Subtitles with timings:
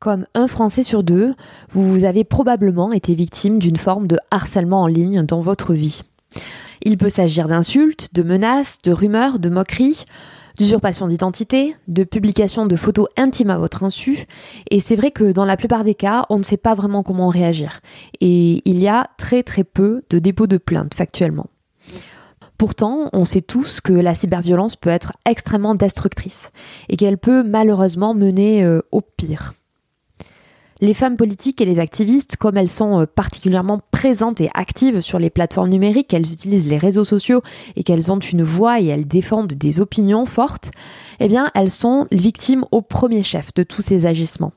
[0.00, 1.34] Comme un Français sur deux,
[1.72, 6.02] vous avez probablement été victime d'une forme de harcèlement en ligne dans votre vie.
[6.82, 10.04] Il peut s'agir d'insultes, de menaces, de rumeurs, de moqueries,
[10.56, 14.26] d'usurpation d'identité, de publication de photos intimes à votre insu.
[14.70, 17.28] Et c'est vrai que dans la plupart des cas, on ne sait pas vraiment comment
[17.28, 17.80] réagir.
[18.20, 21.46] Et il y a très très peu de dépôts de plainte factuellement.
[22.56, 26.50] Pourtant, on sait tous que la cyberviolence peut être extrêmement destructrice
[26.88, 29.54] et qu'elle peut malheureusement mener euh, au pire.
[30.80, 35.18] Les femmes politiques et les activistes, comme elles sont euh, particulièrement présentes et actives sur
[35.18, 37.42] les plateformes numériques, elles utilisent les réseaux sociaux
[37.74, 40.70] et qu'elles ont une voix et elles défendent des opinions fortes,
[41.18, 44.52] eh bien, elles sont victimes au premier chef de tous ces agissements.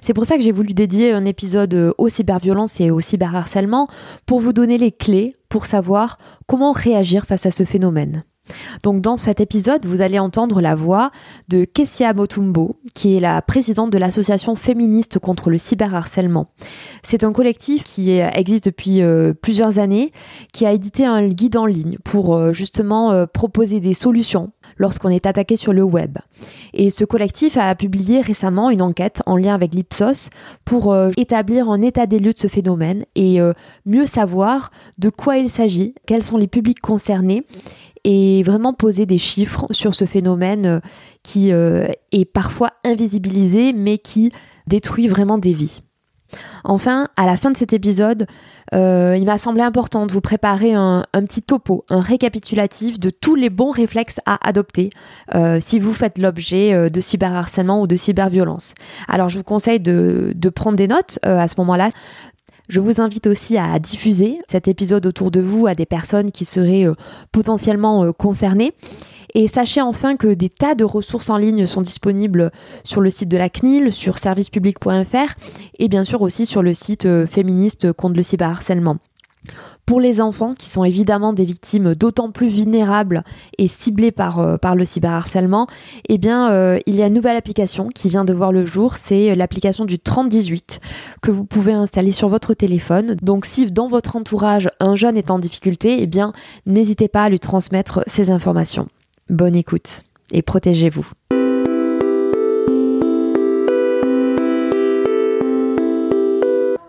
[0.00, 3.88] C'est pour ça que j'ai voulu dédier un épisode euh, aux cyberviolences et au cyberharcèlement
[4.24, 8.24] pour vous donner les clés pour savoir comment réagir face à ce phénomène.
[8.82, 11.10] Donc dans cet épisode, vous allez entendre la voix
[11.48, 16.48] de Kessia Motumbo, qui est la présidente de l'association féministe contre le cyberharcèlement.
[17.02, 20.12] C'est un collectif qui existe depuis euh, plusieurs années,
[20.52, 25.10] qui a édité un guide en ligne pour euh, justement euh, proposer des solutions lorsqu'on
[25.10, 26.18] est attaqué sur le web.
[26.72, 30.30] Et ce collectif a publié récemment une enquête en lien avec l'Ipsos
[30.64, 33.38] pour établir un état des lieux de ce phénomène et
[33.86, 37.44] mieux savoir de quoi il s'agit, quels sont les publics concernés
[38.04, 40.80] et vraiment poser des chiffres sur ce phénomène euh,
[41.22, 44.30] qui euh, est parfois invisibilisé mais qui
[44.66, 45.80] détruit vraiment des vies.
[46.64, 48.26] Enfin, à la fin de cet épisode,
[48.74, 53.36] euh, il m'a semblé important de vous préparer un, petit topo, un récapitulatif de tous
[53.36, 54.90] les bons réflexes à adopter
[55.60, 58.74] si vous faites l'objet de cyberharcèlement ou de cyberviolence.
[59.06, 61.90] Alors, je vous conseille de, de prendre des notes à ce moment-là.
[62.68, 66.46] Je vous invite aussi à diffuser cet épisode autour de vous à des personnes qui
[66.46, 66.94] seraient euh,
[67.30, 68.72] potentiellement euh, concernées.
[69.34, 72.52] Et sachez enfin que des tas de ressources en ligne sont disponibles
[72.84, 75.34] sur le site de la CNIL, sur servicepublic.fr
[75.78, 78.96] et bien sûr aussi sur le site euh, féministe contre le cyberharcèlement.
[79.86, 83.22] Pour les enfants, qui sont évidemment des victimes d'autant plus vulnérables
[83.58, 85.66] et ciblées par, euh, le cyberharcèlement,
[86.08, 88.96] eh euh, il y a une nouvelle application qui vient de voir le jour.
[88.96, 90.80] C'est l'application du 3018
[91.20, 93.16] que vous pouvez installer sur votre téléphone.
[93.20, 96.32] Donc, si dans votre entourage, un jeune est en difficulté, eh bien,
[96.64, 98.88] n'hésitez pas à lui transmettre ces informations.
[99.28, 101.06] Bonne écoute et protégez-vous.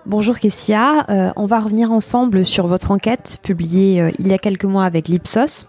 [0.07, 4.37] Bonjour Kessia, euh, on va revenir ensemble sur votre enquête publiée euh, il y a
[4.37, 5.65] quelques mois avec l'Ipsos.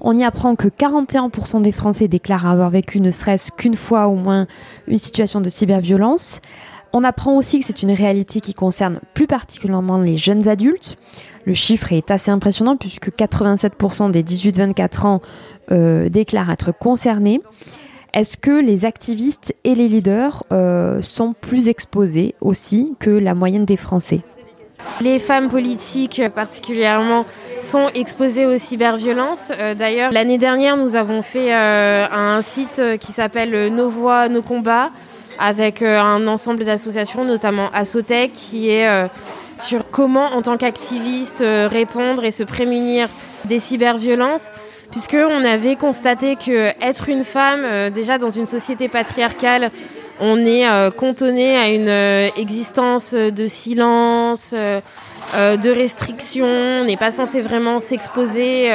[0.00, 4.16] On y apprend que 41% des Français déclarent avoir vécu ne serait-ce qu'une fois au
[4.16, 4.48] moins
[4.88, 6.40] une situation de cyberviolence.
[6.92, 10.96] On apprend aussi que c'est une réalité qui concerne plus particulièrement les jeunes adultes.
[11.44, 15.22] Le chiffre est assez impressionnant puisque 87% des 18-24 ans
[15.70, 17.40] euh, déclarent être concernés.
[18.14, 23.64] Est-ce que les activistes et les leaders euh, sont plus exposés aussi que la moyenne
[23.64, 24.20] des Français?
[25.00, 27.26] Les femmes politiques particulièrement
[27.60, 29.50] sont exposées aux cyberviolences.
[29.60, 34.42] Euh, d'ailleurs, l'année dernière, nous avons fait euh, un site qui s'appelle Nos voix, nos
[34.42, 34.92] combats,
[35.40, 39.08] avec un ensemble d'associations, notamment Assotec, qui est
[39.58, 43.08] sur comment, en tant qu'activiste, répondre et se prémunir
[43.44, 44.52] des cyberviolences
[44.90, 49.70] puisqu'on avait constaté que être une femme, euh, déjà dans une société patriarcale,
[50.20, 54.54] on est euh, cantonné à une euh, existence de silence,
[55.34, 58.70] de restrictions, on n'est pas censé vraiment s'exposer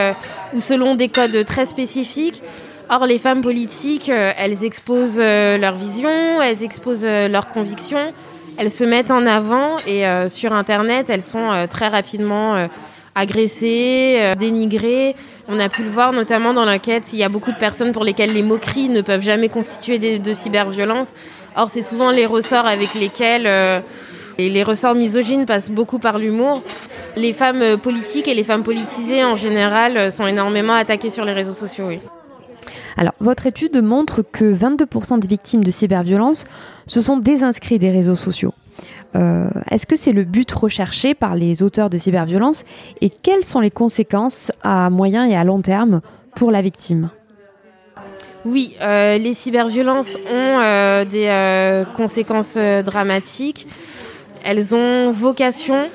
[0.54, 2.42] ou selon des codes très spécifiques.
[2.90, 8.14] Or, les femmes politiques, elles exposent leur vision, elles exposent leurs convictions,
[8.58, 12.68] elles se mettent en avant et sur Internet, elles sont très rapidement
[13.20, 15.16] agressées, dénigrées.
[15.48, 18.04] On a pu le voir notamment dans l'enquête, il y a beaucoup de personnes pour
[18.04, 21.14] lesquelles les moqueries ne peuvent jamais constituer de, cyberviolence.
[21.56, 23.48] Or, c'est souvent les ressorts avec lesquels
[24.40, 26.64] et les ressorts misogynes passent beaucoup par l'humour.
[27.18, 31.26] Les femmes euh, politiques et les femmes politisées en général euh, sont énormément attaquées sur
[31.26, 31.90] les réseaux sociaux.
[32.96, 36.46] Alors, votre étude montre que 22% des victimes de cyberviolence
[36.88, 38.54] se sont désinscrits des réseaux sociaux.
[39.16, 42.64] Euh, est-ce que c'est le but recherché par les auteurs de cyberviolence
[43.02, 46.02] et quelles sont les conséquences à moyen et à long terme
[46.36, 47.10] pour la victime?
[48.46, 50.60] Oui, les cyberviolences ont
[51.04, 53.68] des conséquences dramatiques
[54.44, 55.90] elles ont vocation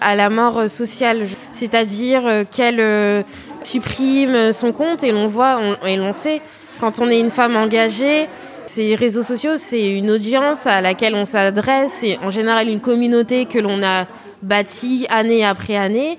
[0.00, 3.22] à la mort sociale, c'est-à-dire euh, qu'elles euh,
[3.62, 6.42] suppriment son compte et l'on voit et l'on sait
[6.80, 8.28] quand on est une femme engagée.
[8.66, 13.46] Ces réseaux sociaux, c'est une audience à laquelle on s'adresse, c'est en général une communauté
[13.46, 14.06] que l'on a
[14.42, 16.18] bâtie année après année.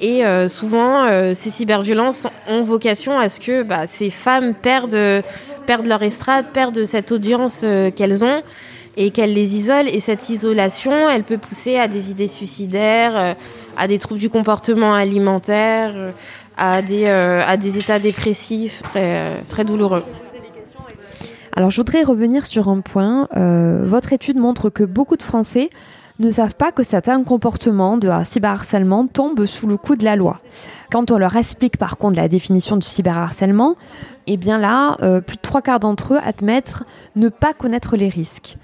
[0.00, 5.22] Et euh, souvent, ces cyberviolences ont vocation à ce que bah, ces femmes perdent,
[5.84, 7.64] leur estrade, perdent cette audience
[7.94, 8.42] qu'elles ont
[8.96, 9.88] et qu'elle les isole.
[9.88, 13.34] Et cette isolation, elle peut pousser à des idées suicidaires, euh,
[13.76, 16.10] à des troubles du comportement alimentaire, euh,
[16.56, 18.82] à des, euh, états dépressifs
[19.48, 20.04] très douloureux.
[21.56, 23.28] Alors je voudrais revenir sur un point.
[23.32, 25.70] votre étude montre que beaucoup de Français
[26.18, 30.40] ne savent pas que certains comportements de cyberharcèlement tombent sous le coup de la loi.
[30.90, 33.76] Quand on leur explique par contre la définition du cyberharcèlement,
[34.26, 36.76] eh bien là, plus de trois quarts d'entre eux admettent
[37.14, 38.56] ne pas connaître les risques.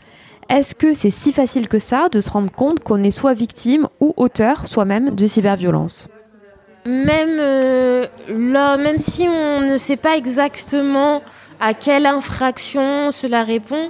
[0.51, 3.87] Est-ce que c'est si facile que ça de se rendre compte qu'on est soit victime
[4.01, 6.09] ou auteur soi-même de cyberviolence?
[6.87, 11.23] Même euh, là, même si on ne sait pas exactement
[11.61, 13.89] à quelle infraction cela répond,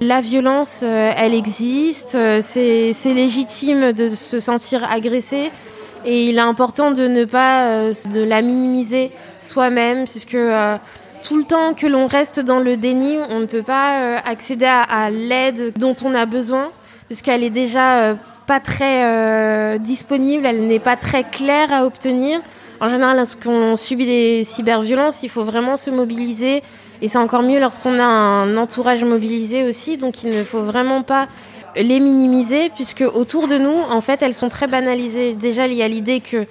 [0.00, 5.50] la violence, euh, elle existe, euh, c'est légitime de se sentir agressé
[6.04, 9.10] et il est important de ne pas de la minimiser
[9.40, 10.36] soi-même, puisque
[11.22, 14.66] tout le temps que l'on reste dans le déni, on ne peut pas euh, accéder
[14.66, 16.70] à, l'aide dont on a besoin,
[17.06, 18.14] puisqu'elle est déjà euh,
[18.46, 22.40] pas très euh, disponible, elle n'est pas très claire à obtenir.
[22.80, 26.62] En général, lorsqu'on subit des cyberviolences, il faut vraiment se mobiliser.
[27.02, 29.96] Et c'est encore mieux lorsqu'on a un entourage mobilisé aussi.
[29.96, 31.28] Donc il ne faut vraiment pas
[31.76, 35.34] les minimiser, puisque autour de nous, en fait, elles sont très banalisées.
[35.34, 36.46] Déjà, il y a l'idée que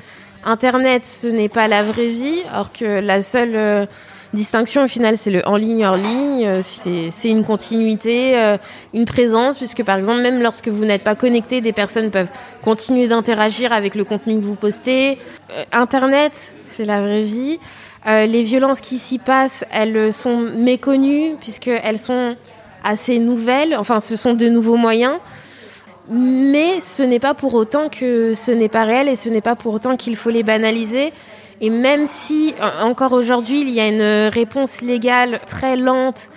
[0.46, 3.88] Internet, ce n'est pas la vraie vie, alors que la seule
[4.34, 6.46] distinction au final, c'est le en ligne, hors ligne.
[6.46, 8.58] Euh, c'est une continuité, euh,
[8.94, 12.32] une présence, puisque par exemple, même lorsque vous n'êtes pas connecté, des personnes peuvent
[12.64, 15.18] continuer d'interagir avec le contenu que vous postez.
[15.52, 17.60] Euh, Internet, c'est la vraie vie.
[18.08, 22.36] Les violences qui s'y passent, elles sont méconnues, puisqu'elles sont
[22.84, 23.76] assez nouvelles.
[23.76, 25.20] Enfin, ce sont de nouveaux moyens.
[26.10, 29.56] Mais ce n'est pas pour autant que ce n'est pas réel et ce n'est pas
[29.56, 31.12] pour autant qu'il faut les banaliser.
[31.60, 36.30] Et même si encore aujourd'hui il y a une réponse légale très lente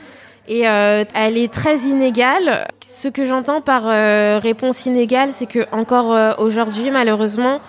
[0.49, 5.61] et euh, elle est très inégale, ce que j'entends par euh, réponse inégale, c'est que
[5.71, 7.61] encore euh, aujourd'hui malheureusement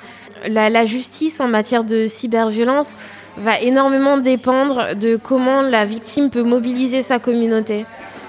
[0.50, 2.96] la, justice en matière de cyberviolence
[3.38, 7.86] va énormément dépendre de comment la victime peut mobiliser sa communauté.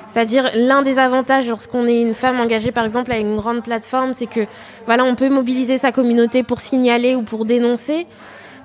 [0.08, 4.12] C'est-à-dire l'un des avantages lorsqu'on est une femme engagée par exemple à une grande plateforme,
[4.12, 4.46] c'est que
[4.84, 8.06] voilà, on peut mobiliser sa communauté pour signaler ou pour dénoncer.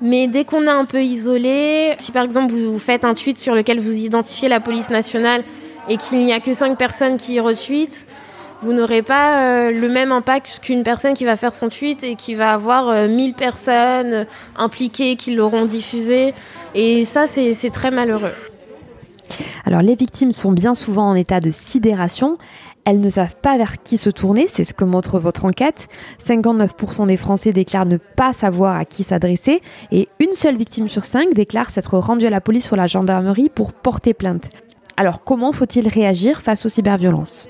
[0.02, 3.56] Mais dès qu'on est un peu isolé, si par exemple vous faites un tweet sur
[3.56, 5.44] lequel vous identifiez la police nationale
[5.90, 8.08] et qu'il n'y a que 5 personnes qui retweetent,
[8.62, 12.16] vous n'aurez pas euh, le même impact qu'une personne qui va faire son tweet et
[12.16, 14.26] qui va avoir 1000 euh, personnes
[14.58, 16.34] impliquées qui l'auront diffusé.
[16.74, 18.34] Et ça, c'est très malheureux.
[19.66, 22.38] Alors les victimes sont bien souvent en état de sidération.
[22.86, 25.90] Elles ne savent pas vers qui se tourner, c'est ce que montre votre enquête.
[26.26, 29.62] 59% des Français déclarent ne pas savoir à qui s'adresser
[29.92, 32.88] et une seule victime sur cinq déclare s'être rendue à la police ou à la
[32.88, 34.50] gendarmerie pour porter plainte.
[34.96, 37.50] Alors comment faut-il réagir face aux cyberviolences?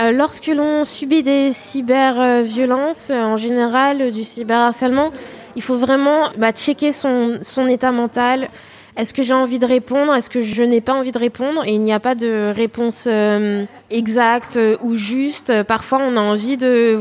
[0.00, 5.12] Euh, lorsque l'on subit des cyberviolences, en général du cyberharcèlement,
[5.56, 8.48] il faut vraiment bah, checker son, état mental,
[8.96, 10.14] est-ce que j'ai envie de répondre?
[10.14, 11.64] Est-ce que je n'ai pas envie de répondre?
[11.66, 15.62] Et il n'y a pas de réponse euh, exacte euh, ou juste.
[15.64, 16.98] Parfois, on a envie de,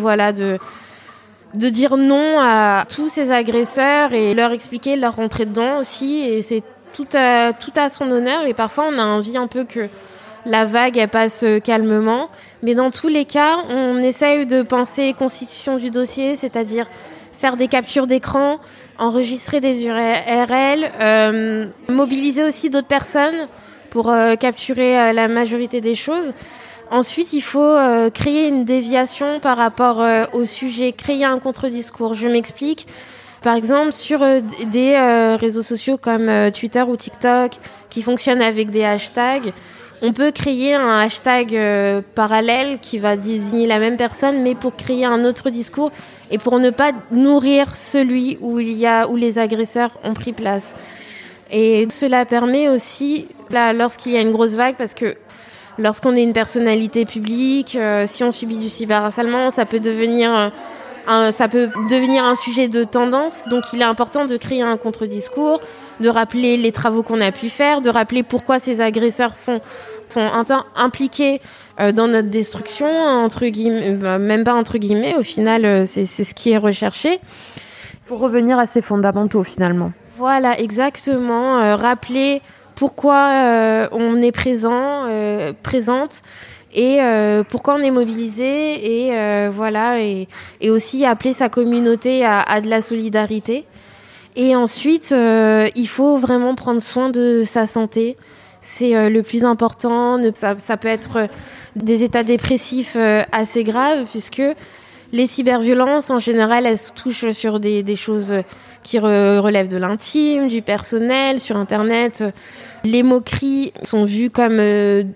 [1.54, 6.22] dire non à tous ces agresseurs et leur expliquer, leur rentrer dedans aussi.
[6.28, 8.46] Et c'est tout à son honneur.
[8.46, 9.90] Et parfois, on a envie un peu que
[10.48, 12.30] la vague elle passe calmement.
[12.64, 16.88] Mais dans tous les cas, on essaye de penser constitution du dossier, c'est-à-dire
[17.34, 18.60] faire des captures d'écran,
[18.98, 23.48] enregistrer des URL, euh, mobiliser aussi d'autres personnes
[23.90, 26.34] pour euh, capturer euh, la majorité des choses.
[26.90, 27.76] Ensuite, il faut
[28.14, 30.02] créer une déviation par rapport
[30.32, 32.14] au sujet, créer un contre-discours.
[32.14, 32.88] Je m'explique.
[33.42, 37.52] Par exemple, sur des réseaux sociaux comme Twitter ou TikTok
[37.90, 39.52] qui fonctionnent avec des hashtags,
[40.02, 44.76] on peut créer un hashtag euh, parallèle qui va désigner la même personne, mais pour
[44.76, 45.92] créer un autre discours
[46.30, 50.34] et pour ne pas nourrir celui où il y a où les agresseurs ont pris
[50.34, 50.74] place.
[51.52, 55.16] Et cela permet aussi, là, lorsqu'il y a une grosse vague, parce que
[55.78, 60.50] lorsqu'on est une personnalité publique, euh, si on subit du cyberharcèlement, ça peut devenir euh,
[61.08, 63.46] un, ça peut devenir un sujet de tendance.
[63.50, 65.60] Donc, il est important de créer un contre-discours,
[66.00, 69.62] de rappeler les travaux qu'on a pu faire, de rappeler pourquoi ces agresseurs sont,
[70.10, 70.28] sont
[70.76, 71.42] impliqués
[71.80, 76.06] euh, dans notre destruction, entre guillemets, bah, même pas entre guillemets, au final, euh, c'est
[76.06, 77.20] ce qui est recherché.
[78.08, 79.92] Pour revenir à ces fondamentaux, finalement.
[80.18, 81.60] Voilà, exactement.
[81.60, 82.42] Euh, rappeler
[82.74, 85.08] pourquoi on est présent,
[85.64, 86.22] présente
[86.74, 87.00] et
[87.50, 90.28] pourquoi on est mobilisé et voilà et,
[90.62, 93.66] et, aussi appeler sa communauté à, à de la solidarité
[94.40, 98.18] et ensuite, euh, il faut vraiment prendre soin de sa santé.
[98.62, 100.20] C'est euh, le plus important.
[100.36, 101.28] Ça, peut être euh,
[101.76, 102.96] des états dépressifs
[103.32, 104.44] assez graves, puisque
[105.12, 108.32] les cyberviolences, en général, elles touchent sur des, choses
[108.88, 112.24] qui relèvent de l'intime, du personnel, sur Internet.
[112.86, 114.62] Les moqueries sont vues comme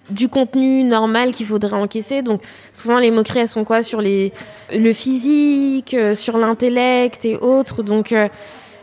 [0.10, 2.22] du contenu normal qu'il faudrait encaisser.
[2.22, 2.42] Donc,
[2.74, 3.82] souvent, les moqueries, elles sont quoi?
[3.82, 4.34] Sur les,
[4.76, 7.82] le physique, sur l'intellect et autres.
[7.82, 8.14] Donc,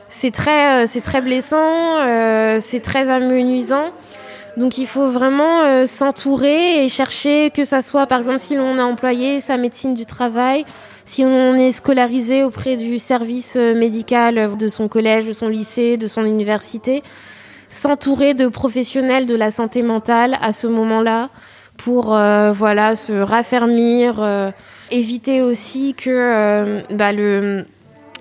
[0.08, 3.92] c'est très, euh, c'est très blessant, euh, c'est très amenuisant.
[4.56, 8.78] Donc il faut vraiment euh, s'entourer et chercher que ça soit, par exemple, si l'on
[8.78, 10.64] a employé sa médecine du travail,
[11.08, 16.06] si on est scolarisé auprès du service médical de son collège, de son lycée, de
[16.06, 17.02] son université,
[17.70, 21.30] s'entourer de professionnels de la santé mentale à ce moment-là
[21.76, 24.52] pour voilà se raffermir,
[24.90, 27.12] éviter aussi que bah,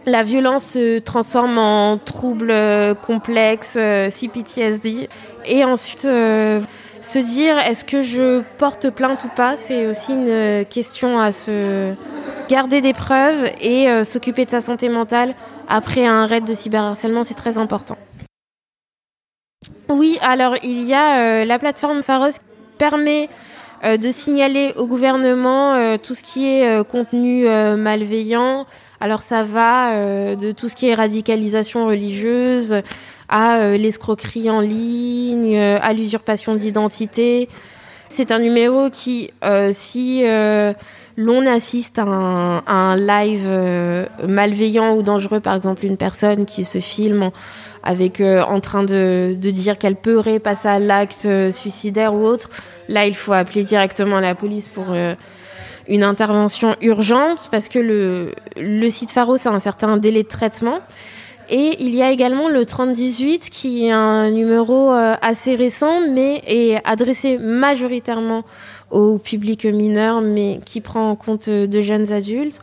[0.07, 5.09] la violence se transforme en trouble euh, complexe, euh, CPTSD.
[5.45, 6.61] Et ensuite, euh,
[7.01, 11.93] se dire est-ce que je porte plainte ou pas, c'est aussi une question à se
[12.47, 15.33] garder des preuves et s'occuper de sa santé mentale
[15.67, 17.97] après un raid de cyberharcèlement, c'est très important.
[19.89, 22.39] Oui, alors il y a la plateforme Pharos qui
[22.77, 23.29] permet
[23.83, 27.45] de signaler au gouvernement tout ce qui est contenu
[27.77, 28.65] malveillant,
[28.99, 32.81] alors ça va euh, de tout ce qui est radicalisation religieuse
[33.29, 37.47] à euh, l'escroquerie en ligne, euh, à l'usurpation d'identité.
[38.09, 39.29] C'est un numéro qui,
[39.73, 40.23] si
[41.17, 43.49] l'on assiste à un, live
[44.27, 47.31] malveillant ou dangereux, par exemple une personne qui se filme
[47.83, 52.49] avec en train de, dire qu'elle peut passer à l'acte suicidaire ou autre,
[52.87, 54.95] là il faut appeler directement la police pour
[55.87, 60.79] une intervention urgente parce que le, site Pharos a un certain délai de traitement.
[61.49, 66.43] Et il y a également le 3018 qui est un numéro euh, assez récent mais
[66.45, 68.43] est adressé majoritairement
[68.91, 72.59] au public mineur mais qui prend en compte euh, de jeunes adultes,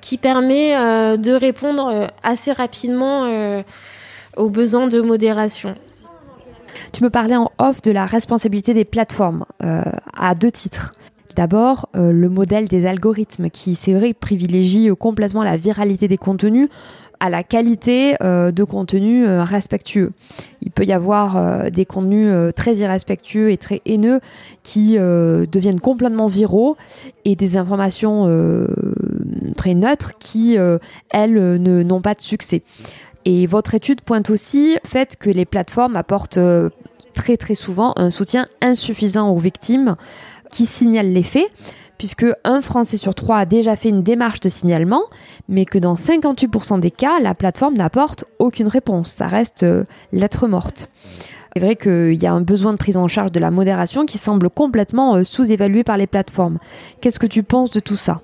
[0.00, 3.62] qui permet euh, de répondre assez rapidement
[4.36, 5.74] aux besoins de modération.
[6.92, 9.44] Tu me parlais en off de la responsabilité des plateformes
[10.14, 10.92] à deux titres.
[11.36, 16.70] D'abord, euh, le modèle des algorithmes qui, c'est vrai, privilégie complètement la viralité des contenus
[17.20, 20.12] à la qualité euh, de contenus euh, respectueux.
[20.62, 24.20] Il peut y avoir des contenus très irrespectueux et très haineux
[24.64, 26.76] qui deviennent complètement viraux
[27.24, 28.26] et des informations
[29.54, 30.56] très neutres qui,
[31.10, 32.62] elles, n'ont pas de succès.
[33.24, 36.40] Et votre étude pointe aussi le fait que les plateformes apportent
[37.14, 39.94] très très souvent un soutien insuffisant aux victimes
[40.50, 41.50] qui signale les faits,
[41.98, 45.02] puisque un Français sur trois a déjà fait une démarche de signalement,
[45.48, 49.10] mais que dans 58% des cas, la plateforme n'apporte aucune réponse.
[49.10, 50.88] Ça reste euh, lettre morte.
[51.54, 54.18] C'est vrai qu'il y a un besoin de prise en charge de la modération qui
[54.18, 56.58] semble complètement euh, sous-évalué par les plateformes.
[57.00, 58.20] Qu'est-ce que tu penses de tout ça?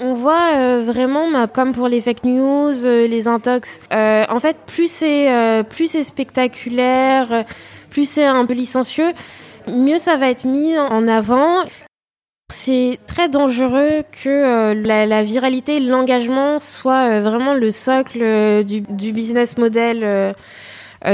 [0.00, 5.28] On voit euh, vraiment, comme pour les fake news, les intox, en fait, plus c'est
[5.68, 7.44] plus c'est spectaculaire,
[7.90, 9.10] plus c'est un peu licencieux,
[9.66, 11.64] mieux ça va être mis en avant.
[12.50, 18.62] C'est très dangereux que euh, la, viralité et l'engagement soient euh, vraiment le socle euh,
[18.62, 20.34] du, business model,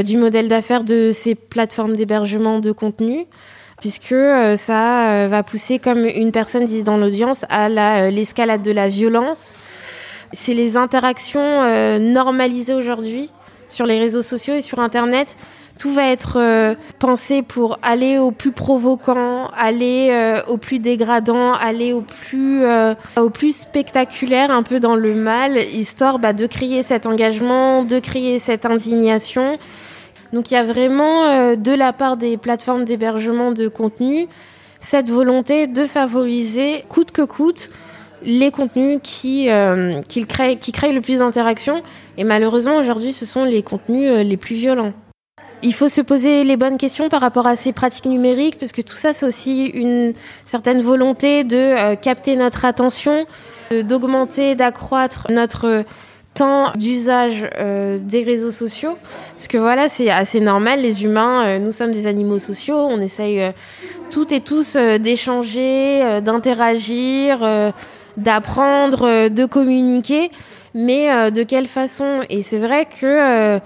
[0.04, 3.26] du modèle d'affaires de ces plateformes d'hébergement de contenu,
[3.80, 4.14] puisque
[4.56, 7.68] ça va pousser, comme une personne dit dans l'audience, à
[8.10, 9.56] l'escalade de la violence.
[10.32, 13.30] C'est les interactions normalisées aujourd'hui
[13.68, 15.36] sur les réseaux sociaux et sur Internet
[15.78, 21.52] tout va être euh, pensé pour aller au plus provoquant, aller euh, au plus dégradant,
[21.52, 26.46] aller au plus, euh, au plus spectaculaire, un peu dans le mal, histoire bah, de
[26.46, 29.56] créer cet engagement, de créer cette indignation.
[30.32, 34.26] Donc il y a vraiment, de la part des plateformes d'hébergement de contenu,
[34.80, 37.70] cette volonté de favoriser, coûte que coûte,
[38.24, 39.48] les contenus qui,
[40.08, 41.82] qui, créent, qui créent le plus d'interactions.
[42.18, 44.92] Et malheureusement, aujourd'hui, ce sont les contenus les plus violents
[45.64, 48.82] il faut se poser les bonnes questions par rapport à ces pratiques numériques, parce que
[48.82, 50.12] tout ça, c'est aussi une
[50.44, 53.26] certaine volonté de euh, capter notre attention,
[53.72, 55.84] d'augmenter, d'accroître notre
[56.34, 58.98] temps d'usage euh, des réseaux sociaux.
[59.30, 63.00] Parce que voilà, c'est assez normal, les humains, euh, nous sommes des animaux sociaux, on
[63.00, 63.40] essaye
[64.10, 67.38] toutes et tous d'échanger, d'interagir,
[68.18, 70.30] d'apprendre, de communiquer
[70.76, 72.22] mais de quelle façon?
[72.30, 73.60] Et c'est vrai que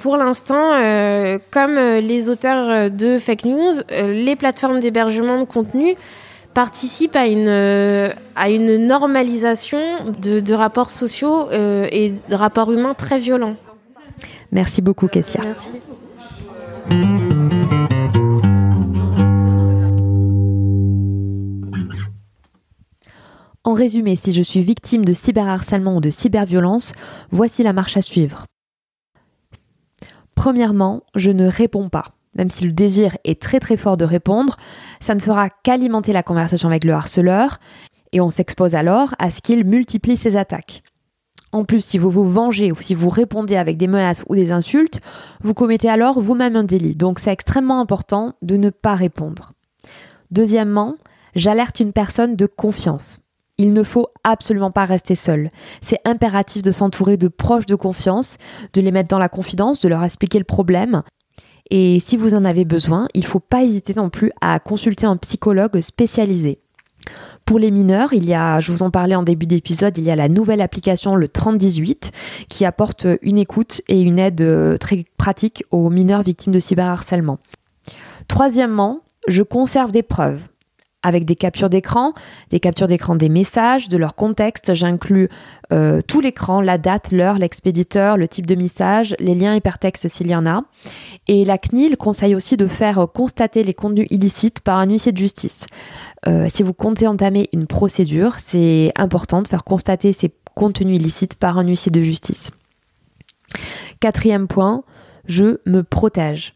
[0.00, 5.44] pour l'instant, euh, comme euh, les auteurs euh, de fake news, les plateformes d'hébergement de
[5.44, 5.94] contenu
[6.54, 9.78] participent à une, à une normalisation
[10.20, 13.54] de, rapports sociaux et de rapports humains très violents.
[14.50, 15.40] Merci beaucoup, Kessia.
[15.44, 15.80] Merci.
[23.62, 26.94] En résumé, si je suis victime de cyberharcèlement ou de cyberviolence,
[27.30, 28.46] voici la marche à suivre.
[30.40, 32.14] Premièrement, je ne réponds pas.
[32.34, 34.56] Même si le désir est très très fort de répondre,
[34.98, 37.58] ça ne fera qu'alimenter la conversation avec le harceleur
[38.12, 40.82] et on s'expose alors à ce qu'il multiplie ses attaques.
[41.52, 44.50] En plus, si vous vous vengez ou si vous répondez avec des menaces ou des
[44.50, 45.02] insultes,
[45.42, 46.92] vous commettez alors vous-même un délit.
[46.92, 49.52] Donc c'est extrêmement important de ne pas répondre.
[50.30, 50.94] Deuxièmement,
[51.34, 53.19] j'alerte une personne de confiance.
[53.62, 55.50] Il ne faut absolument pas rester seul.
[55.82, 58.38] C'est impératif de s'entourer de proches de confiance,
[58.72, 61.02] de les mettre dans la confidence, de leur expliquer le problème.
[61.70, 65.04] Et si vous en avez besoin, il ne faut pas hésiter non plus à consulter
[65.04, 66.58] un psychologue spécialisé.
[67.44, 70.10] Pour les mineurs, il y a, je vous en parlais en début d'épisode, il y
[70.10, 72.12] a la nouvelle application le 3018
[72.48, 77.40] qui apporte une écoute et une aide euh, très pratique aux mineurs victimes de cyberharcèlement.
[78.26, 80.40] Troisièmement, je conserve des preuves
[81.02, 82.12] avec des captures d'écran,
[82.50, 84.74] des captures d'écran des messages, de leur contexte.
[84.74, 85.28] J'inclus
[85.72, 90.28] euh, tout l'écran, la date, l'heure, l'expéditeur, le type de message, les liens hypertextes s'il
[90.28, 90.64] y en a.
[91.28, 95.18] Et la CNIL conseille aussi de faire constater les contenus illicites par un huissier de
[95.18, 95.66] justice.
[96.26, 101.36] Euh, si vous comptez entamer une procédure, c'est important de faire constater ces contenus illicites
[101.36, 102.50] par un huissier de justice.
[104.00, 104.84] Quatrième point,
[105.26, 106.54] je me protège.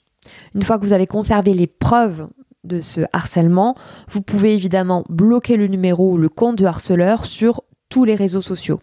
[0.54, 2.26] Une fois que vous avez conservé les preuves
[2.64, 3.74] de ce harcèlement,
[4.10, 8.40] vous pouvez évidemment bloquer le numéro ou le compte du harceleur sur tous les réseaux
[8.40, 8.80] sociaux.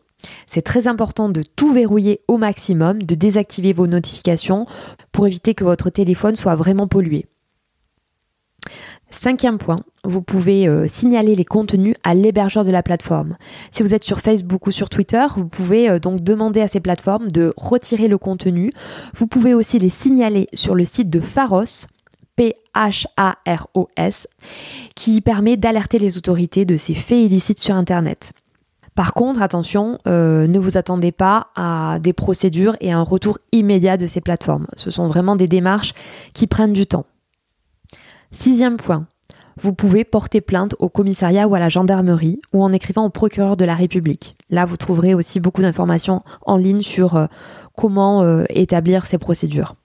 [0.47, 4.65] C'est très important de tout verrouiller au maximum, de désactiver vos notifications
[5.11, 7.25] pour éviter que votre téléphone soit vraiment pollué.
[9.09, 13.35] Cinquième point, vous pouvez euh, signaler les contenus à l'hébergeur de la plateforme.
[13.71, 16.79] Si vous êtes sur Facebook ou sur Twitter, vous pouvez euh, donc demander à ces
[16.79, 18.71] plateformes de retirer le contenu.
[19.13, 21.87] Vous pouvez aussi les signaler sur le site de Pharos,
[22.41, 24.27] P-H-A-R-O-S,
[24.95, 28.31] qui permet d'alerter les autorités de ces faits illicites sur Internet.
[28.95, 33.37] Par contre, attention, euh, ne vous attendez pas à des procédures et à un retour
[33.51, 34.65] immédiat de ces plateformes.
[34.75, 35.93] Ce sont vraiment des démarches
[36.33, 37.05] qui prennent du temps.
[38.31, 39.05] Sixième point,
[39.59, 43.55] vous pouvez porter plainte au commissariat ou à la gendarmerie ou en écrivant au procureur
[43.55, 44.35] de la République.
[44.49, 47.27] Là, vous trouverez aussi beaucoup d'informations en ligne sur euh,
[47.77, 49.75] comment euh, établir ces procédures.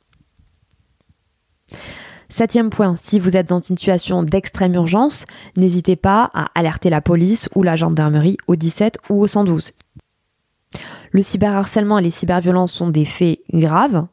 [2.36, 5.24] Septième point, si vous êtes dans une situation d'extrême urgence,
[5.56, 9.72] n'hésitez pas à alerter la police ou la gendarmerie au 17 ou au 112.
[11.12, 14.06] Le cyberharcèlement et les cyberviolences sont des faits graves.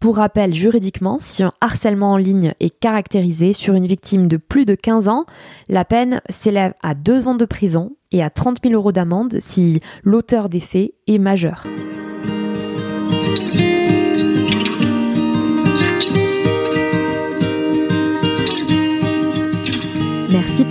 [0.00, 4.64] Pour rappel, juridiquement, si un harcèlement en ligne est caractérisé sur une victime de plus
[4.64, 5.24] de 15 ans,
[5.68, 9.80] la peine s'élève à 2 ans de prison et à 30 000 euros d'amende si
[10.02, 11.68] l'auteur des faits est majeur.